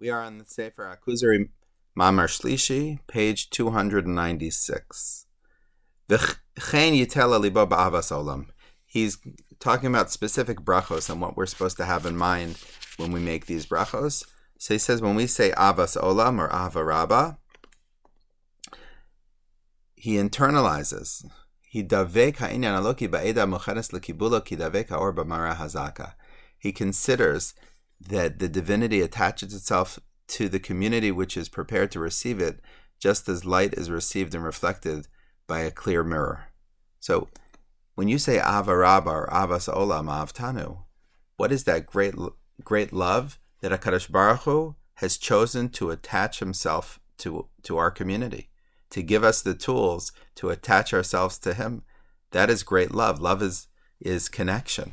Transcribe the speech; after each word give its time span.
We 0.00 0.10
are 0.10 0.22
on 0.22 0.38
the 0.38 0.44
Sefer 0.44 0.96
Akuzari 0.96 1.48
Mamar 1.98 2.28
Shlishi, 2.28 3.00
page 3.08 3.50
296. 3.50 5.26
He's 8.86 9.18
talking 9.58 9.88
about 9.88 10.12
specific 10.12 10.60
brachos 10.60 11.10
and 11.10 11.20
what 11.20 11.36
we're 11.36 11.46
supposed 11.46 11.76
to 11.78 11.84
have 11.84 12.06
in 12.06 12.16
mind 12.16 12.58
when 12.96 13.10
we 13.10 13.18
make 13.18 13.46
these 13.46 13.66
brachos. 13.66 14.24
So 14.56 14.74
he 14.74 14.78
says 14.78 15.02
when 15.02 15.16
we 15.16 15.26
say 15.26 15.50
avas 15.50 16.00
olam 16.00 16.38
or 16.38 16.48
ava 16.54 16.84
rabba, 16.84 17.38
he 19.96 20.14
internalizes. 20.14 21.28
He 21.70 21.82
considers 26.72 27.54
that 28.00 28.38
the 28.38 28.48
divinity 28.48 29.00
attaches 29.00 29.54
itself 29.54 29.98
to 30.28 30.48
the 30.48 30.60
community 30.60 31.10
which 31.10 31.36
is 31.36 31.48
prepared 31.48 31.90
to 31.92 32.00
receive 32.00 32.40
it, 32.40 32.60
just 32.98 33.28
as 33.28 33.44
light 33.44 33.74
is 33.74 33.90
received 33.90 34.34
and 34.34 34.44
reflected 34.44 35.06
by 35.46 35.60
a 35.60 35.70
clear 35.70 36.04
mirror. 36.04 36.48
So, 37.00 37.28
when 37.94 38.08
you 38.08 38.18
say 38.18 38.38
Avarabba 38.38 39.06
or 39.06 39.28
Avas 39.32 39.72
Olam 39.72 40.06
Avtanu, 40.06 40.84
what 41.36 41.50
is 41.50 41.64
that 41.64 41.86
great 41.86 42.14
great 42.62 42.92
love 42.92 43.38
that 43.60 43.72
Hakadosh 43.72 44.10
Baruch 44.10 44.40
Hu 44.40 44.76
has 44.94 45.16
chosen 45.16 45.68
to 45.70 45.90
attach 45.90 46.38
Himself 46.38 47.00
to 47.18 47.48
to 47.62 47.76
our 47.76 47.90
community, 47.90 48.50
to 48.90 49.02
give 49.02 49.24
us 49.24 49.42
the 49.42 49.54
tools 49.54 50.12
to 50.36 50.50
attach 50.50 50.92
ourselves 50.92 51.38
to 51.38 51.54
Him? 51.54 51.82
That 52.32 52.50
is 52.50 52.62
great 52.62 52.92
love. 52.92 53.20
Love 53.20 53.42
is 53.42 53.68
is 54.00 54.28
connection. 54.28 54.92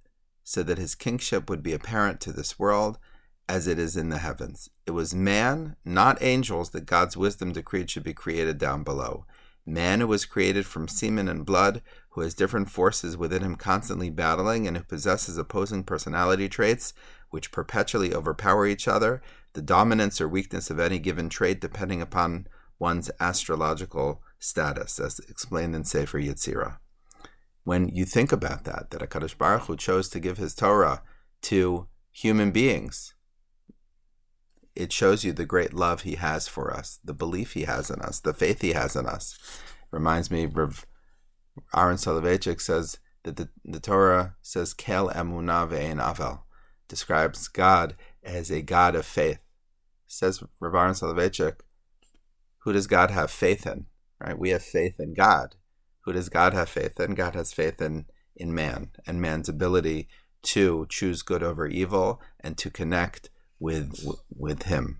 so 0.51 0.63
that 0.63 0.77
his 0.77 0.95
kingship 0.95 1.49
would 1.49 1.63
be 1.63 1.71
apparent 1.71 2.19
to 2.19 2.33
this 2.33 2.59
world 2.59 2.99
as 3.47 3.67
it 3.67 3.79
is 3.79 3.95
in 3.95 4.09
the 4.09 4.17
heavens. 4.17 4.69
It 4.85 4.91
was 4.91 5.15
man, 5.15 5.77
not 5.85 6.21
angels, 6.21 6.71
that 6.71 6.85
God's 6.85 7.15
wisdom 7.15 7.53
decreed 7.53 7.89
should 7.89 8.03
be 8.03 8.13
created 8.13 8.57
down 8.57 8.83
below. 8.83 9.25
Man 9.65 10.01
who 10.01 10.07
was 10.07 10.25
created 10.25 10.65
from 10.65 10.89
semen 10.89 11.29
and 11.29 11.45
blood, 11.45 11.81
who 12.09 12.21
has 12.21 12.33
different 12.33 12.69
forces 12.69 13.15
within 13.15 13.43
him 13.43 13.55
constantly 13.55 14.09
battling, 14.09 14.67
and 14.67 14.75
who 14.75 14.83
possesses 14.83 15.37
opposing 15.37 15.85
personality 15.85 16.49
traits 16.49 16.93
which 17.29 17.53
perpetually 17.53 18.13
overpower 18.13 18.67
each 18.67 18.89
other, 18.89 19.21
the 19.53 19.61
dominance 19.61 20.19
or 20.19 20.27
weakness 20.27 20.69
of 20.69 20.81
any 20.81 20.99
given 20.99 21.29
trait 21.29 21.61
depending 21.61 22.01
upon 22.01 22.45
one's 22.77 23.09
astrological 23.21 24.21
status, 24.37 24.99
as 24.99 25.19
explained 25.29 25.73
in 25.73 25.85
Sefer 25.85 26.19
Yetzirah 26.19 26.79
when 27.63 27.89
you 27.89 28.05
think 28.05 28.31
about 28.31 28.63
that, 28.63 28.89
that 28.89 29.01
HaKadosh 29.01 29.37
Baruch 29.37 29.63
Hu 29.63 29.75
chose 29.75 30.09
to 30.09 30.19
give 30.19 30.37
his 30.37 30.55
Torah 30.55 31.01
to 31.43 31.87
human 32.11 32.51
beings, 32.51 33.13
it 34.75 34.91
shows 34.91 35.23
you 35.23 35.33
the 35.33 35.45
great 35.45 35.73
love 35.73 36.01
he 36.01 36.15
has 36.15 36.47
for 36.47 36.73
us, 36.73 36.99
the 37.03 37.13
belief 37.13 37.53
he 37.53 37.63
has 37.63 37.89
in 37.89 38.01
us, 38.01 38.19
the 38.19 38.33
faith 38.33 38.61
he 38.61 38.71
has 38.71 38.95
in 38.95 39.05
us. 39.05 39.37
Reminds 39.91 40.31
me, 40.31 40.45
Rav 40.45 40.85
Aaron 41.75 41.97
Soloveitchik 41.97 42.61
says 42.61 42.97
that 43.23 43.35
the, 43.35 43.49
the 43.63 43.79
Torah 43.79 44.35
says, 44.41 44.73
Kel 44.73 45.09
emunah 45.09 45.69
avel, 45.69 46.41
describes 46.87 47.47
God 47.47 47.95
as 48.23 48.49
a 48.49 48.61
God 48.61 48.95
of 48.95 49.05
faith. 49.05 49.39
Says 50.07 50.43
Rav 50.59 50.73
Aaron 50.73 50.93
Soloveitchik, 50.93 51.57
who 52.59 52.73
does 52.73 52.87
God 52.87 53.11
have 53.11 53.29
faith 53.29 53.67
in? 53.67 53.85
Right? 54.19 54.37
We 54.37 54.49
have 54.49 54.63
faith 54.63 54.99
in 54.99 55.13
God 55.13 55.55
who 56.01 56.13
does 56.13 56.29
God 56.29 56.53
have 56.53 56.69
faith 56.69 56.99
in? 56.99 57.15
God 57.15 57.35
has 57.35 57.53
faith 57.53 57.81
in 57.81 58.05
in 58.35 58.53
man 58.53 58.91
and 59.05 59.21
man's 59.21 59.49
ability 59.49 60.07
to 60.41 60.85
choose 60.89 61.21
good 61.21 61.43
over 61.43 61.67
evil 61.67 62.21
and 62.39 62.57
to 62.57 62.69
connect 62.69 63.29
with 63.59 64.05
with 64.35 64.63
him. 64.63 64.99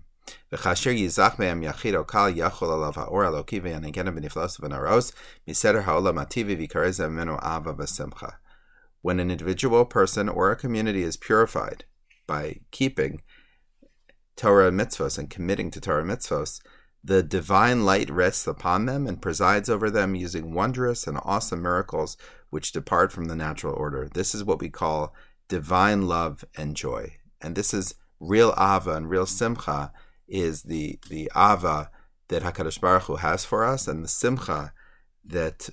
When 9.00 9.18
an 9.18 9.30
individual 9.30 9.84
person 9.84 10.28
or 10.28 10.52
a 10.52 10.56
community 10.56 11.02
is 11.02 11.16
purified 11.16 11.84
by 12.26 12.60
keeping 12.70 13.22
Torah 14.36 14.70
mitzvos 14.70 15.18
and 15.18 15.28
committing 15.28 15.70
to 15.72 15.80
Torah 15.80 16.04
mitzvos, 16.04 16.60
the 17.04 17.22
divine 17.22 17.84
light 17.84 18.08
rests 18.10 18.46
upon 18.46 18.86
them 18.86 19.06
and 19.06 19.20
presides 19.20 19.68
over 19.68 19.90
them 19.90 20.14
using 20.14 20.54
wondrous 20.54 21.06
and 21.06 21.18
awesome 21.24 21.62
miracles 21.62 22.16
which 22.50 22.72
depart 22.72 23.10
from 23.10 23.24
the 23.26 23.34
natural 23.34 23.74
order. 23.74 24.08
This 24.12 24.34
is 24.34 24.44
what 24.44 24.60
we 24.60 24.68
call 24.68 25.14
divine 25.48 26.06
love 26.06 26.44
and 26.56 26.76
joy. 26.76 27.16
And 27.40 27.56
this 27.56 27.74
is 27.74 27.94
real 28.20 28.54
Ava 28.58 28.94
and 28.94 29.10
real 29.10 29.26
Simcha 29.26 29.92
is 30.28 30.62
the, 30.62 30.98
the 31.08 31.30
Ava 31.36 31.90
that 32.28 32.42
HaKadosh 32.42 32.80
Baruch 32.80 33.04
Hu 33.04 33.16
has 33.16 33.44
for 33.44 33.64
us 33.64 33.88
and 33.88 34.04
the 34.04 34.08
Simcha 34.08 34.72
that 35.24 35.68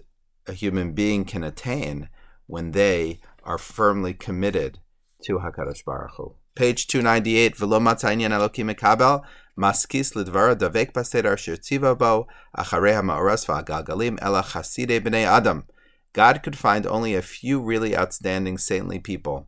a 0.48 0.54
human 0.54 0.94
being 0.94 1.26
can 1.26 1.44
attain 1.44 2.10
when 2.48 2.72
they 2.72 3.20
are 3.44 3.60
firmly 3.60 4.14
committed 4.14 4.80
to 5.24 5.40
HaKadosh 5.40 5.86
Baruch 5.86 6.16
Hu 6.18 6.36
page 6.56 6.88
298, 6.88 7.56
V'lo 7.56 7.80
matzanyan 7.80 8.32
elokim 8.32 8.74
mekabel, 8.74 9.24
maskis 9.58 10.14
lidvara 10.14 10.56
davek 10.56 10.92
baseder 10.92 11.34
asher 11.34 11.56
tziva 11.56 11.98
bo, 11.98 12.28
acharei 12.58 12.96
ha'ma'oras 12.96 13.46
v'agalgalim 13.46 14.20
b'nei 14.20 15.26
adam. 15.26 15.66
God 16.14 16.42
could 16.44 16.58
find 16.58 16.88
only 16.88 17.14
a 17.16 17.22
few 17.22 17.62
really 17.62 17.96
outstanding 17.96 18.58
saintly 18.58 19.00
people 19.00 19.48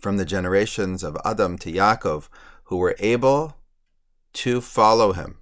from 0.00 0.16
the 0.16 0.24
generations 0.24 1.02
of 1.02 1.16
Adam 1.24 1.58
to 1.58 1.72
Yaakov 1.72 2.28
who 2.64 2.76
were 2.76 2.96
able 2.98 3.56
to 4.32 4.60
follow 4.60 5.12
him, 5.12 5.38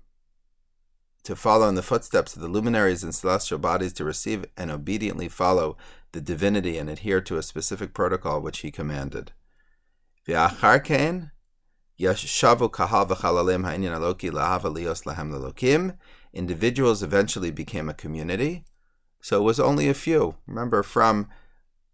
to 1.22 1.36
follow 1.36 1.68
in 1.68 1.74
the 1.74 1.82
footsteps 1.82 2.34
of 2.34 2.42
the 2.42 2.48
luminaries 2.48 3.04
and 3.04 3.14
celestial 3.14 3.58
bodies, 3.58 3.92
to 3.94 4.04
receive 4.04 4.44
and 4.56 4.70
obediently 4.70 5.28
follow 5.28 5.76
the 6.12 6.20
divinity 6.20 6.76
and 6.76 6.90
adhere 6.90 7.20
to 7.20 7.38
a 7.38 7.42
specific 7.42 7.94
protocol 7.94 8.40
which 8.40 8.58
he 8.58 8.70
commanded. 8.70 9.32
Lahem 15.04 15.30
lalokim. 15.32 15.96
Individuals 16.32 17.02
eventually 17.02 17.50
became 17.50 17.88
a 17.88 17.94
community. 17.94 18.64
So 19.20 19.40
it 19.40 19.44
was 19.44 19.60
only 19.60 19.88
a 19.88 19.94
few. 19.94 20.36
Remember, 20.46 20.82
from 20.82 21.28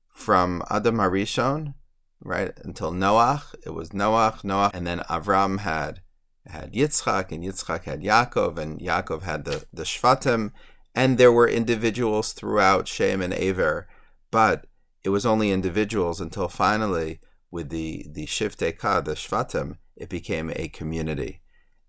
from 0.08 0.62
Adam 0.70 0.96
Harishon, 0.96 1.74
right, 2.22 2.52
until 2.64 2.90
Noach, 2.90 3.54
it 3.64 3.74
was 3.74 3.90
Noach, 3.90 4.42
Noach, 4.42 4.70
and 4.72 4.86
then 4.86 5.00
Avram 5.10 5.58
had 5.60 6.00
had 6.46 6.72
Yitzchak, 6.72 7.32
and 7.32 7.44
Yitzchak 7.44 7.84
had 7.84 8.02
Yaakov, 8.02 8.56
and 8.56 8.80
Yaakov 8.80 9.22
had 9.22 9.44
the, 9.44 9.64
the 9.72 9.82
Shvatim, 9.82 10.52
and 10.94 11.18
there 11.18 11.32
were 11.32 11.48
individuals 11.48 12.32
throughout 12.32 12.88
Shem 12.88 13.20
and 13.20 13.34
Aver, 13.34 13.88
but 14.30 14.66
it 15.04 15.10
was 15.10 15.26
only 15.26 15.50
individuals 15.50 16.20
until 16.20 16.48
finally, 16.48 17.20
with 17.56 17.70
the, 17.70 18.04
the 18.06 18.26
Shiftei 18.26 18.78
Ka, 18.78 19.00
the 19.00 19.14
Shvatim, 19.14 19.78
it 19.96 20.10
became 20.10 20.52
a 20.54 20.68
community. 20.68 21.40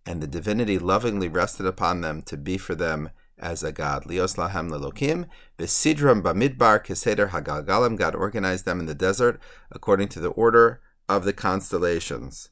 And 0.06 0.24
the 0.24 0.28
divinity 0.28 0.80
lovingly 0.80 1.28
rested 1.28 1.66
upon 1.66 2.00
them 2.00 2.22
to 2.24 2.38
be 2.38 2.58
for 2.58 2.74
them 2.74 3.10
as 3.38 3.64
a 3.64 3.74
god. 3.74 4.06
Lios 4.06 4.38
lahem 4.38 4.72
lelokim, 4.72 5.28
v'sidram 5.60 6.22
bamidbar 6.22 6.86
keseder 6.86 7.32
hagalgalim. 7.32 7.98
God 7.98 8.16
organized 8.16 8.64
them 8.64 8.80
in 8.80 8.86
the 8.86 8.96
desert 8.96 9.42
according 9.70 10.08
to 10.10 10.22
the 10.22 10.30
order 10.30 10.80
of 11.10 11.26
the 11.26 11.34
constellations. 11.34 12.48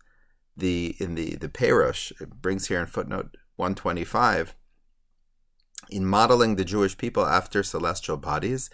The 0.57 0.97
in 0.99 1.15
the 1.15 1.35
the 1.35 1.49
Perush 1.49 2.11
it 2.21 2.41
brings 2.41 2.67
here 2.67 2.81
in 2.81 2.87
footnote 2.87 3.37
125. 3.55 4.55
In 5.89 6.05
modeling 6.05 6.57
the 6.57 6.65
Jewish 6.65 6.97
people 6.97 7.25
after 7.25 7.63
celestial 7.63 8.17
bodies, 8.17 8.69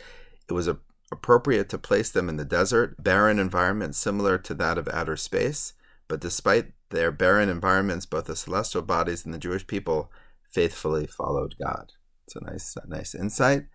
it 0.50 0.54
was 0.54 0.68
a, 0.68 0.78
appropriate 1.12 1.70
to 1.70 1.78
place 1.78 2.10
them 2.10 2.30
in 2.30 2.38
the 2.38 2.46
desert, 2.46 2.96
barren 3.04 3.40
environment 3.40 3.96
similar 3.96 4.38
to 4.38 4.54
that 4.56 4.78
of 4.78 4.88
outer 4.90 5.18
space, 5.18 5.74
but 6.08 6.22
despite 6.22 6.72
their 6.90 7.12
barren 7.12 7.50
environments, 7.50 8.06
both 8.06 8.26
the 8.26 8.36
celestial 8.36 8.82
bodies 8.82 9.26
and 9.26 9.34
the 9.34 9.40
Jewish 9.40 9.66
people 9.68 10.12
faithfully 10.50 11.08
followed 11.08 11.56
God. 11.62 11.94
It's 12.26 12.36
a 12.36 12.44
nice, 12.44 12.78
a 12.82 12.88
nice 12.88 13.16
insight. 13.16 13.66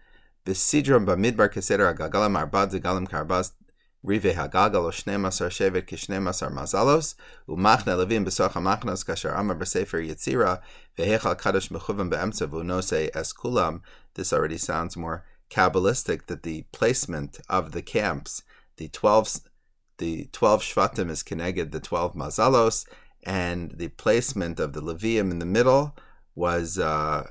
B'sidrom 0.44 1.06
b'midbar 1.06 1.48
keseder 1.48 1.92
agagalam 1.92 2.38
arbad 2.38 2.72
zegalim 2.72 3.08
karbaz 3.08 3.52
rive 4.02 4.34
hagagal 4.34 4.86
oshne 4.90 5.16
masar 5.18 5.50
shevet 5.50 5.86
kishne 5.86 6.20
masar 6.22 6.52
mazalos 6.52 7.16
umachna 7.48 7.96
levim 7.96 8.24
b'soch 8.24 8.52
hamachnos 8.52 9.04
kasher 9.04 9.36
amar 9.36 9.56
b'sefer 9.56 10.06
yitzira 10.06 10.60
v'hechal 10.96 11.36
kadosh 11.36 11.68
mechuvim 11.70 12.10
be'emtzav 12.10 12.50
unose 12.50 13.10
es 13.14 13.32
kulam. 13.32 13.80
This 14.14 14.32
already 14.32 14.58
sounds 14.58 14.96
more 14.96 15.24
Kabbalistic 15.50 16.26
that 16.26 16.42
the 16.42 16.64
placement 16.72 17.40
of 17.48 17.72
the 17.72 17.82
camps, 17.82 18.42
the 18.76 18.88
12, 18.88 19.40
the 19.98 20.28
12 20.32 20.62
Shvatim 20.62 21.10
is 21.10 21.22
connected 21.22 21.72
the 21.72 21.80
12 21.80 22.14
Mazalos, 22.14 22.86
and 23.22 23.72
the 23.72 23.88
placement 23.88 24.60
of 24.60 24.72
the 24.72 24.80
Levium 24.80 25.30
in 25.30 25.38
the 25.38 25.46
middle 25.46 25.96
was 26.34 26.78
uh, 26.78 27.26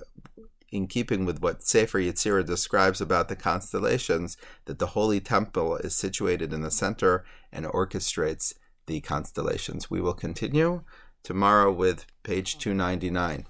in 0.72 0.88
keeping 0.88 1.26
with 1.26 1.42
what 1.42 1.64
Sefer 1.64 2.00
Yetzirah 2.00 2.46
describes 2.46 3.00
about 3.00 3.30
the 3.30 3.36
constellations, 3.36 4.36
that 4.66 4.80
the 4.80 4.88
Holy 4.88 5.20
Temple 5.20 5.78
is 5.78 5.96
situated 5.96 6.52
in 6.52 6.62
the 6.62 6.72
center 6.72 7.24
and 7.52 7.66
orchestrates 7.66 8.54
the 8.88 9.02
constellations. 9.02 9.90
We 9.90 10.02
will 10.02 10.14
continue 10.14 10.84
tomorrow 11.24 11.72
with 11.72 12.06
page 12.24 12.58
299. 12.58 13.46